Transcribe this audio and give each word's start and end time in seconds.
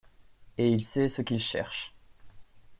Et 0.57 0.67
il 0.71 0.83
sait 0.83 1.09
ce 1.09 1.21
qu’il 1.21 1.39
cherche. 1.39 1.93